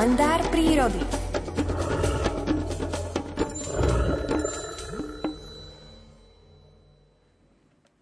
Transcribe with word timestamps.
kalendár 0.00 0.40
prírody. 0.48 0.96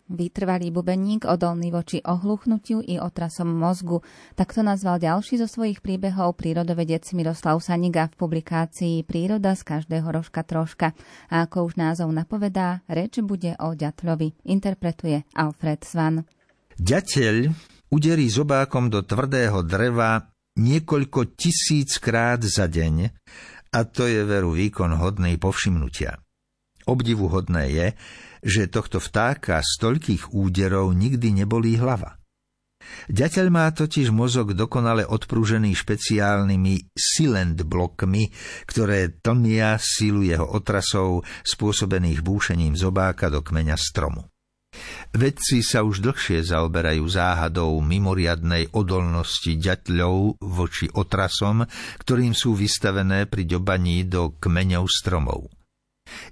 Vytrvalý 0.06 0.70
bubeník, 0.70 1.26
odolný 1.26 1.74
voči 1.74 1.98
ohluchnutiu 2.06 2.86
i 2.86 3.02
otrasom 3.02 3.50
mozgu. 3.50 4.06
Takto 4.38 4.62
nazval 4.62 5.02
ďalší 5.02 5.42
zo 5.42 5.50
svojich 5.50 5.82
príbehov 5.82 6.38
prírodovedec 6.38 7.02
Miroslav 7.18 7.58
Saniga 7.58 8.06
v 8.06 8.14
publikácii 8.14 9.02
Príroda 9.02 9.58
z 9.58 9.66
každého 9.66 10.06
rožka 10.06 10.46
troška. 10.46 10.94
A 11.26 11.50
ako 11.50 11.66
už 11.66 11.82
názov 11.82 12.14
napovedá, 12.14 12.78
reč 12.86 13.18
bude 13.26 13.58
o 13.58 13.74
ďatľovi. 13.74 14.46
Interpretuje 14.46 15.26
Alfred 15.34 15.82
Svan. 15.82 16.22
Ďateľ 16.78 17.34
uderí 17.90 18.30
zobákom 18.30 18.86
do 18.86 19.02
tvrdého 19.02 19.66
dreva 19.66 20.37
niekoľko 20.58 21.38
tisíc 21.38 22.02
krát 22.02 22.42
za 22.42 22.66
deň 22.66 23.14
a 23.72 23.80
to 23.86 24.04
je 24.04 24.26
veru 24.26 24.52
výkon 24.52 24.98
hodnej 24.98 25.38
povšimnutia. 25.38 26.18
Obdivuhodné 26.88 27.64
je, 27.68 27.86
že 28.42 28.72
tohto 28.72 28.96
vtáka 28.98 29.60
z 29.60 29.72
toľkých 29.80 30.32
úderov 30.32 30.96
nikdy 30.96 31.44
nebolí 31.44 31.76
hlava. 31.76 32.16
Ďateľ 33.12 33.46
má 33.52 33.68
totiž 33.68 34.08
mozog 34.08 34.56
dokonale 34.56 35.04
odprúžený 35.04 35.76
špeciálnymi 35.76 36.96
silent 36.96 37.60
blokmi, 37.68 38.32
ktoré 38.64 39.20
tlmia 39.20 39.76
sílu 39.76 40.24
jeho 40.24 40.48
otrasov 40.48 41.28
spôsobených 41.44 42.24
búšením 42.24 42.72
zobáka 42.72 43.28
do 43.28 43.44
kmeňa 43.44 43.76
stromu. 43.76 44.24
Vedci 45.14 45.64
sa 45.64 45.82
už 45.82 46.04
dlhšie 46.04 46.44
zaoberajú 46.44 47.04
záhadou 47.08 47.80
mimoriadnej 47.80 48.70
odolnosti 48.76 49.56
ďatľov 49.56 50.42
voči 50.42 50.86
otrasom, 50.92 51.64
ktorým 52.02 52.36
sú 52.36 52.52
vystavené 52.52 53.24
pri 53.24 53.48
ďobaní 53.48 54.04
do 54.04 54.36
kmeňov 54.36 54.84
stromov. 54.86 55.48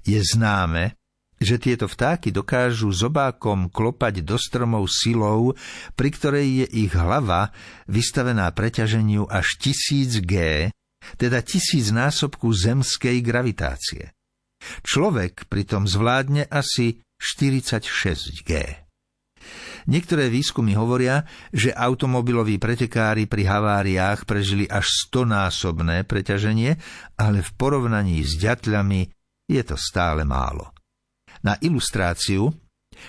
Je 0.05 0.21
známe, 0.21 0.97
že 1.37 1.61
tieto 1.61 1.85
vtáky 1.85 2.33
dokážu 2.33 2.89
zobákom 2.93 3.69
klopať 3.69 4.25
do 4.25 4.41
stromov 4.41 4.89
silou, 4.89 5.53
pri 5.93 6.09
ktorej 6.09 6.47
je 6.65 6.67
ich 6.89 6.93
hlava 6.97 7.53
vystavená 7.85 8.49
preťaženiu 8.57 9.29
až 9.29 9.61
tisíc 9.61 10.17
G, 10.25 10.69
teda 11.21 11.45
tisíc 11.45 11.93
násobku 11.93 12.49
zemskej 12.51 13.21
gravitácie. 13.21 14.17
Človek 14.83 15.47
pritom 15.47 15.85
zvládne 15.85 16.49
asi 16.49 17.05
46 17.17 18.45
G. 18.45 18.51
Niektoré 19.87 20.27
výskumy 20.27 20.75
hovoria, 20.75 21.23
že 21.55 21.71
automobiloví 21.71 22.59
pretekári 22.59 23.31
pri 23.31 23.47
haváriách 23.47 24.27
prežili 24.27 24.67
až 24.67 25.07
100-násobné 25.07 26.03
preťaženie, 26.03 26.75
ale 27.15 27.39
v 27.47 27.51
porovnaní 27.55 28.19
s 28.27 28.35
ďatľami 28.35 29.07
je 29.47 29.63
to 29.63 29.79
stále 29.79 30.27
málo. 30.27 30.75
Na 31.47 31.55
ilustráciu 31.63 32.51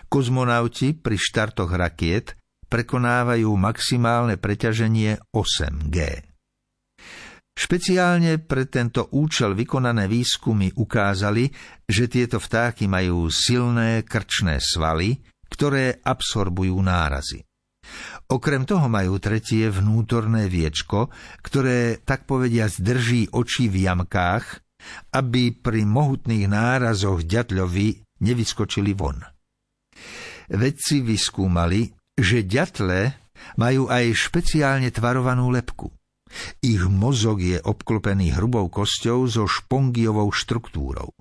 kozmonauti 0.05 0.93
pri 0.93 1.17
štartoch 1.17 1.73
rakiet 1.73 2.37
prekonávajú 2.69 3.49
maximálne 3.57 4.37
preťaženie 4.37 5.33
8G. 5.33 5.97
Špeciálne 7.57 8.37
pre 8.37 8.69
tento 8.69 9.09
účel 9.17 9.57
vykonané 9.57 10.05
výskumy 10.05 10.77
ukázali, 10.77 11.49
že 11.89 12.05
tieto 12.05 12.37
vtáky 12.37 12.85
majú 12.85 13.33
silné 13.33 14.05
krčné 14.05 14.61
svaly, 14.61 15.17
ktoré 15.49 15.97
absorbujú 16.05 16.77
nárazy. 16.77 17.41
Okrem 18.29 18.61
toho 18.61 18.85
majú 18.85 19.17
tretie 19.17 19.73
vnútorné 19.73 20.45
viečko, 20.45 21.09
ktoré 21.41 21.97
tak 22.05 22.29
povedia 22.29 22.69
zdrží 22.69 23.33
oči 23.33 23.73
v 23.73 23.89
jamkách, 23.89 24.45
aby 25.17 25.57
pri 25.57 25.81
mohutných 25.81 26.45
nárazoch 26.45 27.25
ďatľovi 27.25 28.21
nevyskočili 28.21 28.93
von. 28.93 29.17
Vedci 30.53 31.01
vyskúmali, 31.01 31.89
že 32.13 32.45
ďatle 32.45 33.17
majú 33.57 33.89
aj 33.89 34.13
špeciálne 34.13 34.93
tvarovanú 34.93 35.49
lepku. 35.49 35.96
Ich 36.61 36.83
mozog 36.87 37.41
je 37.41 37.57
obklopený 37.61 38.35
hrubou 38.35 38.67
kosťou 38.67 39.27
so 39.27 39.45
špongiovou 39.45 40.29
štruktúrou. 40.31 41.13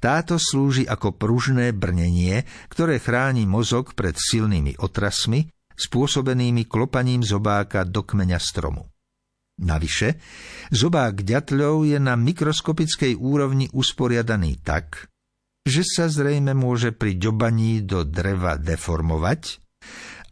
Táto 0.00 0.40
slúži 0.40 0.88
ako 0.88 1.18
pružné 1.18 1.76
brnenie, 1.76 2.46
ktoré 2.72 3.02
chráni 3.02 3.44
mozog 3.44 3.92
pred 3.92 4.16
silnými 4.16 4.80
otrasmi, 4.80 5.50
spôsobenými 5.78 6.66
klopaním 6.66 7.22
zobáka 7.22 7.84
do 7.84 8.02
kmeňa 8.02 8.40
stromu. 8.40 8.88
Navyše, 9.58 10.22
zobák 10.70 11.26
ďatľov 11.26 11.90
je 11.90 11.98
na 11.98 12.14
mikroskopickej 12.14 13.18
úrovni 13.18 13.66
usporiadaný 13.74 14.62
tak, 14.62 15.10
že 15.66 15.82
sa 15.82 16.06
zrejme 16.06 16.54
môže 16.54 16.94
pri 16.94 17.18
ďobaní 17.18 17.82
do 17.82 18.06
dreva 18.06 18.54
deformovať 18.54 19.67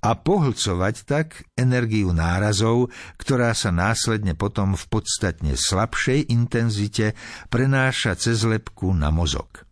a 0.07 0.15
pohlcovať 0.15 0.97
tak 1.03 1.43
energiu 1.59 2.15
nárazov, 2.15 2.95
ktorá 3.19 3.51
sa 3.59 3.75
následne 3.75 4.39
potom 4.39 4.79
v 4.79 4.85
podstatne 4.87 5.59
slabšej 5.59 6.31
intenzite 6.31 7.19
prenáša 7.51 8.15
cez 8.15 8.47
lepku 8.47 8.95
na 8.95 9.11
mozog. 9.11 9.67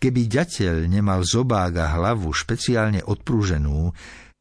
Keby 0.00 0.32
ďateľ 0.32 0.88
nemal 0.88 1.28
zobák 1.28 1.76
a 1.76 1.86
hlavu 2.00 2.32
špeciálne 2.32 3.04
odprúženú, 3.04 3.92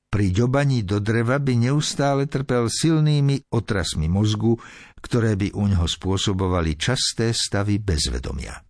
pri 0.08 0.32
ďobaní 0.32 0.88
do 0.88 1.04
dreva 1.04 1.36
by 1.36 1.68
neustále 1.68 2.32
trpel 2.32 2.72
silnými 2.72 3.52
otrasmi 3.52 4.08
mozgu, 4.08 4.56
ktoré 5.04 5.36
by 5.36 5.52
u 5.52 5.68
ňoho 5.68 5.84
spôsobovali 5.84 6.80
časté 6.80 7.36
stavy 7.36 7.76
bezvedomia. 7.84 8.67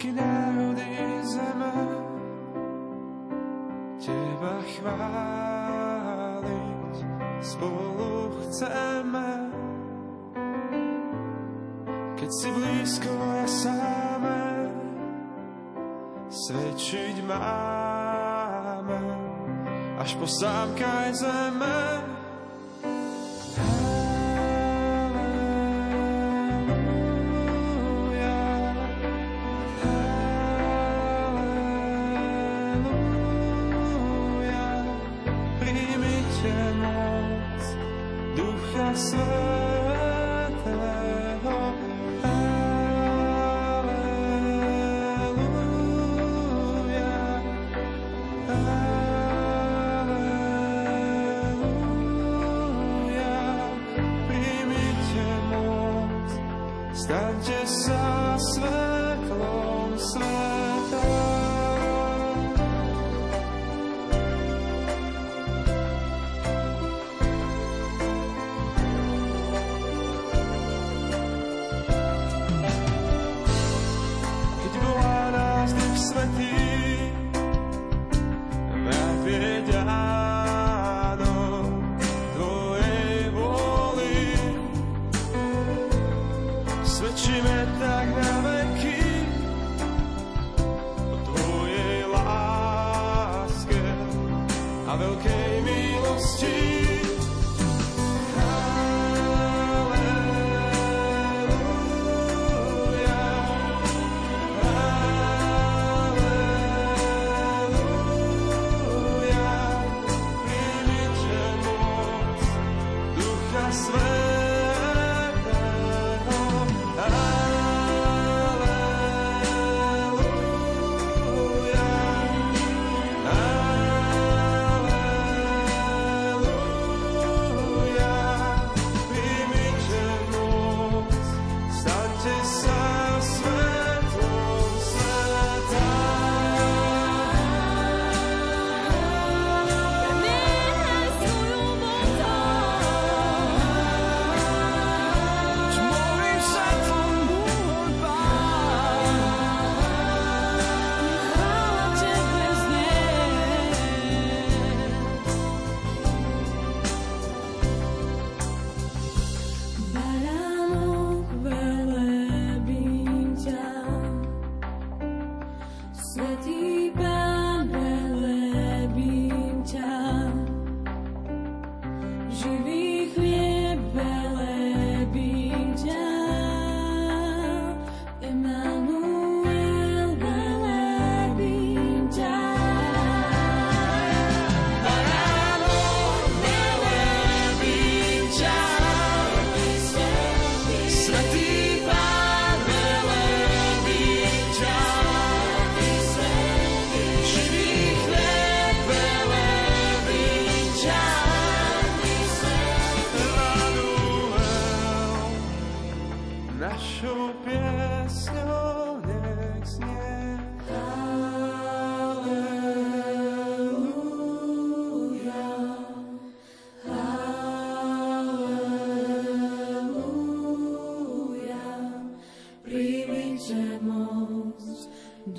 Všetky 0.00 0.16
národy 0.16 0.96
zeme. 1.28 1.76
Teba 4.00 4.56
chváliť 4.80 5.84
spolu 7.44 8.32
chceme. 8.48 9.28
Keď 12.16 12.30
si 12.32 12.48
blízko 12.48 13.12
ja 13.12 13.44
sáme 13.44 14.72
Svedčiť 16.32 17.20
máme. 17.28 19.00
Až 20.00 20.16
po 20.16 20.24
sámkaj 20.24 21.12
zeme 21.12 21.76
Staňte 36.40 36.80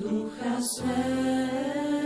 Ducha 0.01 0.57
Svetého. 0.61 2.01